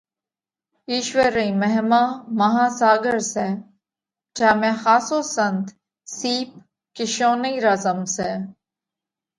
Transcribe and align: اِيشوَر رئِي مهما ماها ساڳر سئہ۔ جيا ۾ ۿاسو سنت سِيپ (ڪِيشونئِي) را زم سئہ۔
اِيشوَر 0.91 1.29
رئِي 1.35 1.49
مهما 1.61 2.03
ماها 2.37 2.65
ساڳر 2.79 3.17
سئہ۔ 3.33 3.47
جيا 4.35 4.51
۾ 4.61 4.69
ۿاسو 4.83 5.17
سنت 5.35 5.65
سِيپ 6.17 6.49
(ڪِيشونئِي) 6.95 7.55
را 7.65 7.73
زم 7.83 7.99
سئہ۔ 8.15 8.31